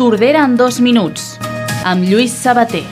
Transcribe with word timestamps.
Tordera 0.00 0.46
en 0.46 0.56
dos 0.56 0.80
minuts, 0.80 1.36
amb 1.84 2.06
Lluís 2.08 2.32
Sabater. 2.32 2.86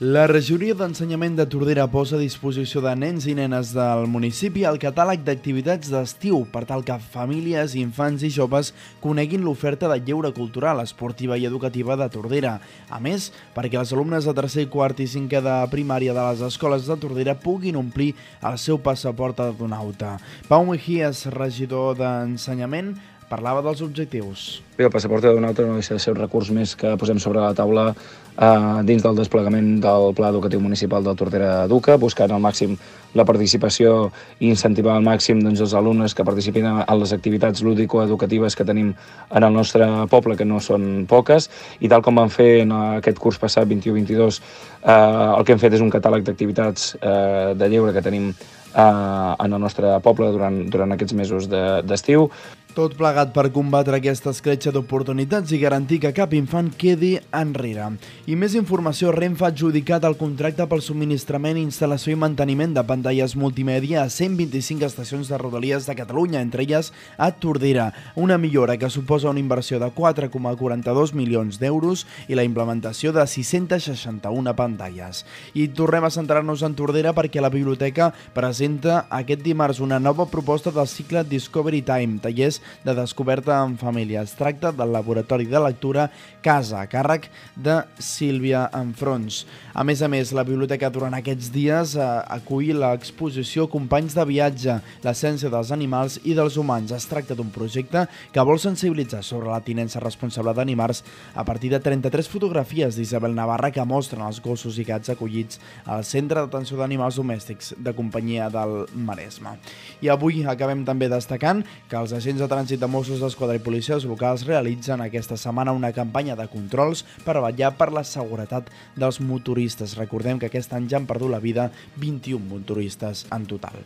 La 0.00 0.22
regidoria 0.30 0.72
d'ensenyament 0.72 1.34
de 1.36 1.44
Tordera 1.44 1.84
posa 1.92 2.16
a 2.16 2.20
disposició 2.22 2.80
de 2.80 2.94
nens 2.96 3.26
i 3.28 3.34
nenes 3.36 3.74
del 3.76 4.06
municipi 4.08 4.64
el 4.64 4.80
catàleg 4.80 5.26
d'activitats 5.26 5.90
d'estiu 5.92 6.38
per 6.54 6.62
tal 6.70 6.86
que 6.88 6.96
famílies, 7.12 7.74
infants 7.76 8.24
i 8.24 8.30
joves 8.32 8.70
coneguin 9.02 9.44
l'oferta 9.44 9.92
de 9.92 9.98
lleure 10.06 10.32
cultural, 10.32 10.80
esportiva 10.80 11.36
i 11.36 11.44
educativa 11.44 11.98
de 12.00 12.08
Tordera. 12.16 12.54
A 12.88 12.96
més, 12.96 13.28
perquè 13.52 13.76
els 13.76 13.92
alumnes 13.92 14.24
de 14.24 14.36
tercer, 14.40 14.70
quart 14.72 15.04
i 15.04 15.10
cinquè 15.18 15.44
de 15.44 15.58
primària 15.68 16.16
de 16.16 16.24
les 16.30 16.46
escoles 16.48 16.88
de 16.88 16.96
Tordera 16.96 17.36
puguin 17.36 17.76
omplir 17.76 18.14
el 18.40 18.56
seu 18.56 18.80
passaport 18.80 19.36
d'adonauta. 19.36 20.16
Pau 20.48 20.64
Mejías, 20.72 21.26
regidor 21.36 22.00
d'ensenyament, 22.00 22.94
parlava 23.28 23.62
dels 23.62 23.82
objectius. 23.84 24.62
Bé, 24.78 24.86
el 24.86 24.92
passaport 24.94 25.24
d'un 25.24 25.44
altre 25.44 25.66
no 25.68 25.76
deixa 25.76 25.96
de 25.96 26.02
ser 26.02 26.14
un 26.14 26.20
recurs 26.20 26.50
més 26.54 26.74
que 26.78 26.94
posem 27.00 27.20
sobre 27.20 27.42
la 27.42 27.54
taula 27.56 27.90
eh, 27.92 28.80
dins 28.88 29.04
del 29.04 29.18
desplegament 29.18 29.78
del 29.84 30.14
Pla 30.16 30.30
Educatiu 30.32 30.62
Municipal 30.64 31.04
del 31.04 31.16
Tordera 31.18 31.64
Educa, 31.66 31.98
buscant 32.00 32.32
al 32.32 32.42
màxim 32.42 32.76
la 33.18 33.24
participació 33.28 34.10
i 34.38 34.48
incentivar 34.48 34.94
al 34.96 35.04
màxim 35.04 35.40
doncs, 35.44 35.60
els 35.64 35.74
alumnes 35.76 36.14
que 36.14 36.26
participin 36.28 36.68
en 36.70 37.00
les 37.00 37.12
activitats 37.16 37.64
lúdico-educatives 37.64 38.56
que 38.56 38.66
tenim 38.68 38.92
en 39.30 39.48
el 39.48 39.52
nostre 39.52 39.88
poble, 40.10 40.36
que 40.36 40.48
no 40.48 40.60
són 40.60 41.06
poques, 41.08 41.50
i 41.80 41.88
tal 41.88 42.04
com 42.04 42.20
vam 42.20 42.32
fer 42.32 42.62
en 42.64 42.72
aquest 43.00 43.20
curs 43.20 43.40
passat 43.40 43.68
21-22, 43.68 44.40
eh, 44.84 44.92
el 44.92 45.44
que 45.44 45.56
hem 45.56 45.64
fet 45.64 45.76
és 45.76 45.84
un 45.84 45.92
catàleg 45.92 46.24
d'activitats 46.24 46.94
eh, 47.00 47.52
de 47.58 47.68
lleure 47.68 47.96
que 47.96 48.04
tenim 48.04 48.32
eh, 48.78 49.34
en 49.44 49.52
el 49.52 49.60
nostre 49.60 49.98
poble 50.04 50.30
durant, 50.34 50.62
durant 50.70 50.94
aquests 50.94 51.18
mesos 51.18 51.50
d'estiu. 51.50 52.28
De, 52.30 52.68
tot 52.78 52.92
plegat 52.94 53.32
per 53.34 53.48
combatre 53.50 53.96
aquesta 53.98 54.30
escletxa 54.30 54.70
d'oportunitats 54.70 55.50
i 55.50 55.58
garantir 55.58 55.96
que 55.98 56.12
cap 56.14 56.30
infant 56.36 56.68
quedi 56.78 57.16
enrere. 57.34 57.88
I 58.30 58.36
més 58.38 58.52
informació, 58.54 59.10
Renfe 59.10 59.42
ha 59.42 59.48
adjudicat 59.50 60.04
el 60.06 60.14
contracte 60.20 60.62
pel 60.70 60.84
subministrament, 60.86 61.58
instal·lació 61.58 62.14
i 62.14 62.20
manteniment 62.22 62.76
de 62.76 62.84
pantalles 62.86 63.34
multimèdia 63.40 64.04
a 64.04 64.12
125 64.14 64.86
estacions 64.86 65.26
de 65.26 65.40
Rodalies 65.42 65.88
de 65.88 65.96
Catalunya, 65.98 66.38
entre 66.38 66.62
elles 66.62 66.92
a 67.16 67.32
Tordera, 67.32 67.88
una 68.14 68.38
millora 68.38 68.76
que 68.78 68.92
suposa 68.94 69.32
una 69.32 69.42
inversió 69.42 69.80
de 69.82 69.90
4,42 69.90 71.16
milions 71.18 71.58
d'euros 71.58 72.06
i 72.28 72.38
la 72.38 72.46
implementació 72.46 73.10
de 73.16 73.26
661 73.26 74.54
pantalles. 74.54 75.24
I 75.58 75.66
tornem 75.74 76.06
a 76.06 76.12
centrar-nos 76.14 76.62
en 76.62 76.78
Tordera 76.78 77.16
perquè 77.16 77.42
la 77.42 77.50
biblioteca 77.50 78.12
presenta 78.38 78.67
aquest 78.68 79.40
dimarts 79.40 79.78
una 79.80 79.98
nova 79.98 80.26
proposta 80.28 80.70
del 80.70 80.86
cicle 80.86 81.22
Discovery 81.24 81.80
Time, 81.82 82.18
tallers 82.20 82.60
de 82.84 82.94
descoberta 82.94 83.62
en 83.64 83.78
família. 83.80 84.22
Es 84.22 84.34
tracta 84.36 84.72
del 84.72 84.92
laboratori 84.92 85.46
de 85.48 85.60
lectura 85.60 86.10
Casa, 86.42 86.82
a 86.82 86.88
càrrec 86.88 87.28
de 87.56 87.80
Sílvia 87.98 88.66
Enfrons. 88.76 89.44
A 89.74 89.84
més 89.84 90.02
a 90.02 90.08
més, 90.08 90.32
la 90.36 90.44
biblioteca 90.44 90.90
durant 90.92 91.14
aquests 91.16 91.50
dies 91.54 91.94
eh, 91.96 92.08
acull 92.34 92.74
l'exposició 92.78 93.68
Companys 93.72 94.16
de 94.18 94.26
viatge, 94.28 94.78
l'essència 95.04 95.50
dels 95.52 95.72
animals 95.72 96.18
i 96.24 96.34
dels 96.36 96.58
humans. 96.60 96.92
Es 96.92 97.08
tracta 97.08 97.36
d'un 97.38 97.50
projecte 97.54 98.04
que 98.32 98.44
vol 98.44 98.60
sensibilitzar 98.60 99.22
sobre 99.24 99.50
la 99.50 99.62
tinença 99.64 100.02
responsable 100.04 100.54
d'animals 100.54 101.02
a 101.34 101.44
partir 101.48 101.72
de 101.72 101.80
33 101.80 102.28
fotografies 102.28 102.96
d'Isabel 102.96 103.34
Navarra 103.34 103.72
que 103.72 103.84
mostren 103.88 104.26
els 104.26 104.42
gossos 104.44 104.78
i 104.78 104.86
gats 104.88 105.14
acollits 105.14 105.60
al 105.86 106.04
Centre 106.04 106.42
d'Atenció 106.42 106.76
d'Animals 106.78 107.18
Domèstics 107.18 107.74
de 107.78 107.96
companyia 107.96 108.47
del 108.52 108.86
Maresme. 108.94 109.56
I 110.00 110.10
avui 110.12 110.44
acabem 110.46 110.84
també 110.86 111.08
destacant 111.10 111.64
que 111.90 111.98
els 111.98 112.14
agents 112.16 112.40
de 112.42 112.48
trànsit 112.50 112.80
de 112.80 112.90
Mossos 112.90 113.22
d'Esquadra 113.22 113.58
i 113.58 113.62
policies 113.64 114.06
locals 114.08 114.46
realitzen 114.48 115.02
aquesta 115.04 115.36
setmana 115.36 115.76
una 115.76 115.92
campanya 115.92 116.36
de 116.38 116.48
controls 116.50 117.04
per 117.24 117.38
vetllar 117.42 117.74
per 117.78 117.92
la 117.92 118.04
seguretat 118.04 118.70
dels 118.96 119.20
motoristes. 119.20 119.96
Recordem 119.98 120.38
que 120.38 120.50
aquest 120.50 120.72
any 120.72 120.88
ja 120.90 121.00
han 121.00 121.06
perdut 121.06 121.32
la 121.32 121.42
vida 121.42 121.70
21 121.96 122.44
motoristes 122.48 123.26
en 123.32 123.46
total. 123.46 123.82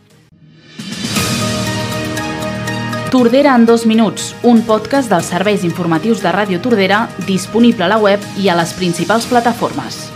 Tordera 3.13 3.53
en 3.55 3.67
dos 3.67 3.85
minuts, 3.85 4.31
un 4.41 4.63
podcast 4.65 5.11
dels 5.13 5.29
serveis 5.29 5.61
informatius 5.67 6.23
de 6.25 6.33
Ràdio 6.33 6.57
Tordera 6.65 7.03
disponible 7.27 7.85
a 7.85 7.93
la 7.93 8.01
web 8.01 8.25
i 8.41 8.49
a 8.49 8.57
les 8.57 8.73
principals 8.73 9.29
plataformes. 9.29 10.07